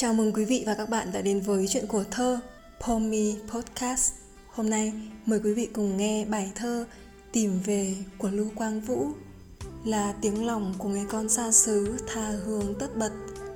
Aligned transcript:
Chào 0.00 0.14
mừng 0.14 0.32
quý 0.32 0.44
vị 0.44 0.64
và 0.66 0.74
các 0.74 0.88
bạn 0.88 1.08
đã 1.12 1.22
đến 1.22 1.40
với 1.40 1.66
chuyện 1.68 1.86
của 1.86 2.04
thơ 2.10 2.40
Pomi 2.80 3.36
Podcast. 3.52 4.12
Hôm 4.48 4.70
nay, 4.70 4.92
mời 5.26 5.40
quý 5.44 5.54
vị 5.54 5.68
cùng 5.72 5.96
nghe 5.96 6.24
bài 6.24 6.52
thơ 6.54 6.86
Tìm 7.32 7.60
về 7.64 7.96
của 8.18 8.28
Lưu 8.28 8.46
Quang 8.54 8.80
Vũ, 8.80 9.08
là 9.84 10.14
tiếng 10.22 10.46
lòng 10.46 10.74
của 10.78 10.88
người 10.88 11.04
con 11.10 11.28
xa 11.28 11.52
xứ 11.52 11.96
tha 12.06 12.30
hương 12.44 12.74
tất 12.78 12.96
bật, 12.96 13.12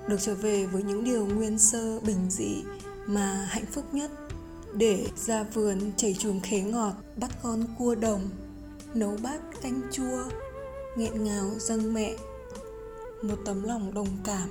được 0.09 0.17
trở 0.21 0.35
về 0.35 0.67
với 0.67 0.83
những 0.83 1.05
điều 1.05 1.27
nguyên 1.27 1.59
sơ, 1.59 2.01
bình 2.01 2.31
dị 2.31 2.63
mà 3.07 3.47
hạnh 3.51 3.67
phúc 3.73 3.85
nhất 3.93 4.11
để 4.75 5.07
ra 5.17 5.43
vườn 5.43 5.79
chảy 5.97 6.15
chuồng 6.19 6.41
khế 6.41 6.61
ngọt, 6.61 6.93
bắt 7.17 7.31
con 7.43 7.65
cua 7.79 7.95
đồng, 7.95 8.21
nấu 8.95 9.17
bát 9.23 9.41
canh 9.63 9.81
chua, 9.93 10.25
nghẹn 10.97 11.25
ngào 11.25 11.51
dâng 11.59 11.95
mẹ 11.95 12.15
một 13.23 13.39
tấm 13.45 13.63
lòng 13.63 13.95
đồng 13.95 14.09
cảm 14.25 14.49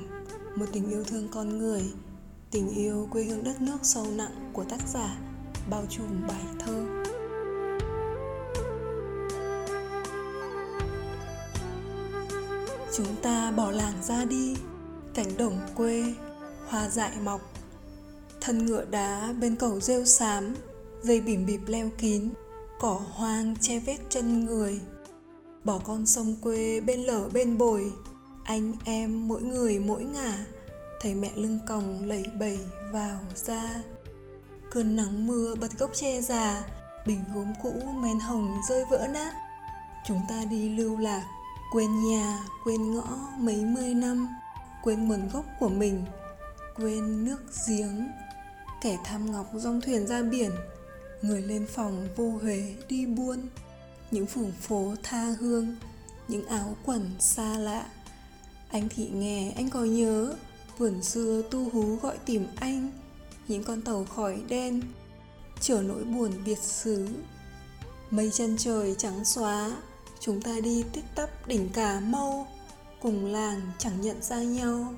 một 0.55 0.65
tình 0.71 0.89
yêu 0.89 1.03
thương 1.03 1.27
con 1.31 1.57
người, 1.57 1.81
tình 2.51 2.69
yêu 2.69 3.07
quê 3.11 3.23
hương 3.23 3.43
đất 3.43 3.61
nước 3.61 3.77
sâu 3.83 4.05
nặng 4.15 4.51
của 4.53 4.63
tác 4.63 4.79
giả, 4.93 5.17
bao 5.69 5.85
trùm 5.89 6.27
bài 6.27 6.43
thơ. 6.59 6.85
Chúng 12.95 13.15
ta 13.21 13.51
bỏ 13.51 13.71
làng 13.71 14.03
ra 14.03 14.25
đi, 14.25 14.55
cánh 15.13 15.37
đồng 15.37 15.59
quê, 15.75 16.13
hoa 16.67 16.89
dại 16.89 17.11
mọc. 17.23 17.41
Thân 18.41 18.65
ngựa 18.65 18.85
đá 18.85 19.33
bên 19.41 19.55
cầu 19.55 19.79
rêu 19.79 20.05
xám, 20.05 20.53
dây 21.01 21.21
bìm 21.21 21.45
bịp 21.45 21.61
leo 21.67 21.89
kín, 21.97 22.29
cỏ 22.79 23.01
hoang 23.11 23.55
che 23.61 23.79
vết 23.79 23.97
chân 24.09 24.45
người. 24.45 24.79
Bỏ 25.63 25.79
con 25.83 26.05
sông 26.05 26.35
quê 26.41 26.79
bên 26.79 26.99
lở 26.99 27.29
bên 27.33 27.57
bồi 27.57 27.91
anh 28.43 28.73
em 28.85 29.27
mỗi 29.27 29.41
người 29.41 29.79
mỗi 29.79 30.03
ngả 30.03 30.45
thấy 31.01 31.15
mẹ 31.15 31.31
lưng 31.35 31.59
còng 31.67 32.05
lẩy 32.05 32.23
bẩy 32.39 32.59
vào 32.91 33.19
ra. 33.35 33.83
Cơn 34.71 34.95
nắng 34.95 35.27
mưa 35.27 35.55
bật 35.55 35.79
gốc 35.79 35.91
tre 35.93 36.21
già, 36.21 36.63
bình 37.05 37.23
gốm 37.35 37.53
cũ 37.63 37.73
men 37.95 38.19
hồng 38.19 38.61
rơi 38.69 38.85
vỡ 38.89 39.07
nát. 39.13 39.33
Chúng 40.05 40.21
ta 40.29 40.43
đi 40.49 40.69
lưu 40.69 40.97
lạc, 40.97 41.23
quên 41.71 42.03
nhà, 42.03 42.39
quên 42.63 42.95
ngõ 42.95 43.17
mấy 43.37 43.65
mươi 43.65 43.93
năm, 43.93 44.27
quên 44.83 45.07
nguồn 45.07 45.29
gốc 45.33 45.45
của 45.59 45.69
mình, 45.69 46.05
quên 46.75 47.25
nước 47.25 47.41
giếng. 47.67 48.07
Kẻ 48.81 48.97
tham 49.03 49.31
ngọc 49.31 49.47
dong 49.53 49.81
thuyền 49.81 50.07
ra 50.07 50.21
biển, 50.21 50.51
người 51.21 51.41
lên 51.41 51.67
phòng 51.67 52.07
vô 52.15 52.29
huế 52.41 52.75
đi 52.89 53.05
buôn. 53.05 53.49
Những 54.11 54.25
phủng 54.25 54.51
phố 54.51 54.95
tha 55.03 55.25
hương, 55.39 55.75
những 56.27 56.47
áo 56.47 56.75
quần 56.85 57.11
xa 57.19 57.57
lạ 57.57 57.85
anh 58.73 58.89
thị 58.89 59.09
nghe, 59.13 59.51
anh 59.55 59.69
có 59.69 59.79
nhớ, 59.83 60.33
Vườn 60.77 61.03
xưa 61.03 61.41
tu 61.51 61.69
hú 61.69 61.95
gọi 61.95 62.17
tìm 62.25 62.47
anh, 62.55 62.91
Những 63.47 63.63
con 63.63 63.81
tàu 63.81 64.05
khói 64.05 64.41
đen 64.47 64.81
Chở 65.61 65.81
nỗi 65.81 66.03
buồn 66.03 66.31
biệt 66.45 66.59
xứ. 66.59 67.07
Mây 68.09 68.31
chân 68.33 68.57
trời 68.57 68.95
trắng 68.97 69.25
xóa, 69.25 69.71
Chúng 70.19 70.41
ta 70.41 70.51
đi 70.63 70.83
tích 70.93 71.03
tắp 71.15 71.47
đỉnh 71.47 71.69
cà 71.69 71.99
mau, 71.99 72.47
Cùng 73.01 73.25
làng 73.25 73.61
chẳng 73.77 74.01
nhận 74.01 74.21
ra 74.21 74.43
nhau. 74.43 74.93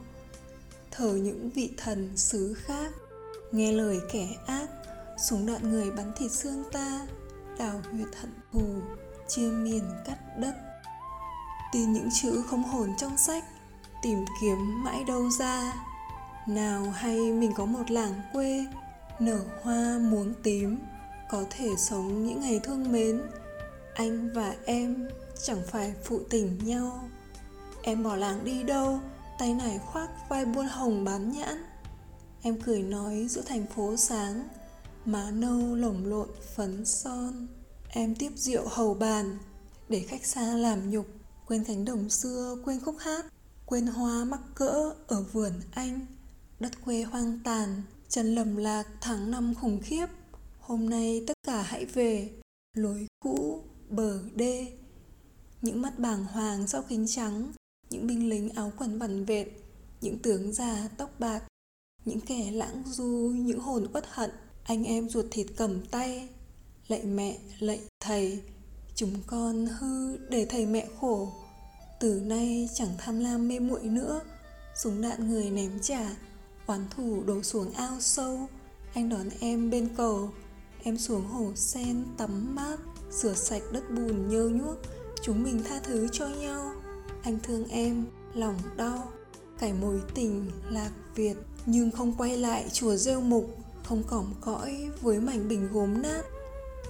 Thờ 0.92 1.16
những 1.16 1.50
vị 1.50 1.72
thần 1.78 2.18
xứ 2.18 2.54
khác, 2.54 2.92
Nghe 3.52 3.72
lời 3.72 4.00
kẻ 4.12 4.28
ác, 4.48 4.68
Súng 5.30 5.46
đạn 5.46 5.70
người 5.70 5.92
bắn 5.92 6.12
thịt 6.18 6.32
xương 6.32 6.64
ta, 6.72 7.08
Đào 7.58 7.82
huyệt 7.92 8.16
hận 8.22 8.32
thù, 8.52 8.82
Chia 9.28 9.50
miền 9.50 9.84
cắt 10.06 10.18
đất 10.40 10.54
Tin 11.72 11.94
những 11.94 12.10
chữ 12.22 12.44
không 12.50 12.64
hồn 12.64 12.90
trong 12.98 13.18
sách 13.18 13.44
tìm 14.06 14.26
kiếm 14.42 14.84
mãi 14.84 15.04
đâu 15.04 15.30
ra. 15.30 15.74
Nào 16.48 16.90
hay 16.96 17.16
mình 17.16 17.52
có 17.56 17.66
một 17.66 17.92
làng 17.92 18.22
quê, 18.34 18.66
nở 19.20 19.40
hoa 19.62 20.00
muống 20.00 20.34
tím, 20.44 20.80
có 21.30 21.44
thể 21.50 21.70
sống 21.78 22.26
những 22.26 22.42
ngày 22.42 22.60
thương 22.64 22.92
mến. 22.92 23.22
Anh 23.94 24.30
và 24.34 24.56
em 24.66 25.10
chẳng 25.44 25.62
phải 25.72 25.94
phụ 26.04 26.20
tình 26.30 26.60
nhau. 26.64 27.10
Em 27.82 28.04
bỏ 28.04 28.16
làng 28.16 28.44
đi 28.44 28.64
đâu, 28.64 29.00
tay 29.40 29.54
này 29.54 29.80
khoác 29.86 30.10
vai 30.30 30.46
buôn 30.46 30.68
hồng 30.68 31.04
bán 31.04 31.32
nhãn. 31.32 31.64
Em 32.42 32.62
cười 32.62 32.84
nói 32.84 33.28
giữa 33.30 33.42
thành 33.42 33.66
phố 33.76 33.96
sáng, 33.98 34.48
má 35.06 35.32
nâu 35.32 35.76
lồng 35.76 36.06
lộn 36.06 36.30
phấn 36.56 36.86
son. 36.86 37.48
Em 37.90 38.16
tiếp 38.16 38.32
rượu 38.36 38.68
hầu 38.68 38.94
bàn, 38.94 39.38
để 39.90 40.00
khách 40.00 40.26
xa 40.26 40.42
làm 40.42 40.90
nhục, 40.90 41.06
quên 41.48 41.64
cánh 41.64 41.86
đồng 41.86 42.10
xưa, 42.10 42.58
quên 42.66 42.80
khúc 42.80 42.96
hát 43.00 43.26
quên 43.66 43.88
hoa 43.88 44.26
mắc 44.26 44.42
cỡ 44.56 44.94
ở 45.08 45.22
vườn 45.22 45.54
anh, 45.72 46.06
đất 46.60 46.72
quê 46.86 47.04
hoang 47.04 47.40
tàn, 47.44 47.82
trần 48.10 48.36
lầm 48.36 48.56
lạc 48.56 48.84
tháng 49.02 49.32
năm 49.32 49.54
khủng 49.62 49.80
khiếp. 49.84 50.06
Hôm 50.60 50.90
nay 50.90 51.24
tất 51.28 51.34
cả 51.48 51.62
hãy 51.62 51.86
về, 51.86 52.30
lối 52.78 53.08
cũ, 53.20 53.64
bờ 53.90 54.20
đê. 54.36 54.78
Những 55.62 55.82
mắt 55.82 56.00
bàng 56.00 56.26
hoàng 56.26 56.68
sau 56.68 56.84
kính 56.90 57.06
trắng, 57.08 57.52
những 57.90 58.08
binh 58.08 58.30
lính 58.30 58.50
áo 58.50 58.72
quần 58.78 59.00
vằn 59.00 59.26
vệt 59.26 59.48
những 60.02 60.20
tướng 60.20 60.54
già 60.54 60.90
tóc 60.98 61.20
bạc, 61.20 61.44
những 62.06 62.22
kẻ 62.22 62.52
lãng 62.52 62.84
du, 62.86 63.32
những 63.36 63.60
hồn 63.60 63.88
uất 63.94 64.06
hận. 64.10 64.32
Anh 64.64 64.84
em 64.84 65.10
ruột 65.10 65.26
thịt 65.32 65.48
cầm 65.58 65.86
tay, 65.86 66.30
lạy 66.88 67.04
mẹ, 67.04 67.38
lạy 67.60 67.82
thầy. 68.00 68.42
Chúng 68.96 69.14
con 69.28 69.66
hư 69.66 70.18
để 70.18 70.46
thầy 70.46 70.66
mẹ 70.66 70.88
khổ 71.00 71.34
từ 72.06 72.22
nay 72.26 72.70
chẳng 72.74 72.90
tham 72.98 73.20
lam 73.20 73.48
mê 73.48 73.60
muội 73.60 73.84
nữa. 73.84 74.22
Súng 74.76 75.02
đạn 75.02 75.30
người 75.30 75.50
ném 75.50 75.80
trả 75.82 76.16
Oán 76.66 76.86
thủ 76.96 77.24
đổ 77.26 77.44
xuống 77.44 77.72
ao 77.72 78.00
sâu. 78.00 78.40
Anh 78.94 79.10
đón 79.10 79.30
em 79.40 79.70
bên 79.70 79.90
cầu 79.98 80.30
Em 80.84 80.98
xuống 80.98 81.26
hồ 81.28 81.52
sen 81.56 82.06
tắm 82.18 82.56
mát 82.56 82.78
Rửa 83.12 83.34
sạch 83.34 83.62
đất 83.72 83.84
bùn 83.90 84.30
nhơ 84.30 84.50
nhuốc. 84.50 84.78
Chúng 85.22 85.44
mình 85.44 85.62
tha 85.64 85.80
thứ 85.84 86.08
cho 86.12 86.28
nhau. 86.28 86.72
Anh 87.24 87.40
thương 87.44 87.68
em, 87.68 88.06
lòng 88.34 88.56
đau. 88.78 89.12
Cải 89.60 89.74
mối 89.74 90.02
tình, 90.14 90.52
lạc 90.70 90.92
Việt 91.16 91.36
Nhưng 91.66 91.92
không 91.92 92.14
quay 92.18 92.38
lại 92.38 92.66
chùa 92.74 92.96
rêu 92.96 93.22
mục. 93.22 93.58
Không 93.84 94.04
cỏm 94.04 94.34
cõi 94.42 94.90
với 95.02 95.20
mảnh 95.20 95.48
bình 95.48 95.70
gốm 95.74 96.02
nát. 96.02 96.22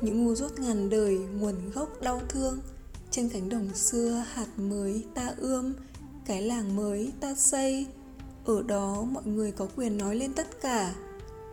Những 0.02 0.26
ngu 0.26 0.36
dốt 0.36 0.60
ngàn 0.60 0.90
đời 0.90 1.18
Nguồn 1.18 1.72
gốc 1.74 2.02
đau 2.02 2.22
thương 2.30 2.60
trên 3.16 3.30
cánh 3.30 3.50
đồng 3.50 3.74
xưa 3.74 4.24
hạt 4.34 4.48
mới 4.58 5.06
ta 5.14 5.34
ươm, 5.38 5.74
cái 6.26 6.42
làng 6.42 6.76
mới 6.76 7.12
ta 7.20 7.36
xây. 7.36 7.88
Ở 8.46 8.64
đó 8.64 9.04
mọi 9.12 9.26
người 9.26 9.52
có 9.52 9.68
quyền 9.76 9.98
nói 9.98 10.16
lên 10.16 10.34
tất 10.34 10.62
cả. 10.62 10.96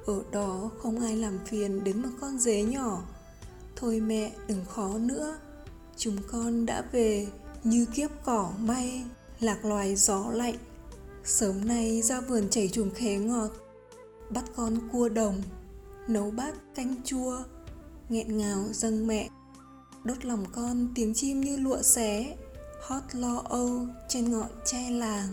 Ở 0.07 0.23
đó 0.33 0.71
không 0.79 1.01
ai 1.01 1.17
làm 1.17 1.39
phiền 1.47 1.85
đến 1.85 2.03
một 2.03 2.09
con 2.21 2.39
dế 2.39 2.63
nhỏ. 2.63 3.03
Thôi 3.77 4.01
mẹ, 4.01 4.33
đừng 4.49 4.65
khó 4.65 4.99
nữa. 4.99 5.39
Chúng 5.97 6.17
con 6.31 6.67
đã 6.67 6.85
về 6.93 7.27
như 7.65 7.87
kiếp 7.95 8.11
cỏ 8.25 8.53
may, 8.59 9.05
lạc 9.41 9.65
loài 9.65 9.97
gió 9.97 10.31
lạnh. 10.31 10.57
Sớm 11.25 11.69
nay 11.69 12.03
ra 12.03 12.21
vườn 12.21 12.49
chảy 12.51 12.69
chùm 12.69 12.91
khế 12.91 13.17
ngọt, 13.17 13.51
bắt 14.31 14.45
con 14.57 14.79
cua 14.93 15.09
đồng, 15.09 15.43
nấu 16.09 16.31
bát 16.31 16.55
canh 16.75 16.95
chua, 17.05 17.39
nghẹn 18.09 18.39
ngào 18.39 18.65
dâng 18.73 19.07
mẹ 19.07 19.29
đốt 20.05 20.25
lòng 20.25 20.45
con 20.53 20.89
tiếng 20.95 21.15
chim 21.15 21.41
như 21.41 21.57
lụa 21.57 21.83
xé, 21.83 22.37
hót 22.83 23.03
lo 23.13 23.43
âu 23.45 23.87
trên 24.09 24.33
ngọn 24.33 24.51
tre 24.65 24.91
làng. 24.91 25.29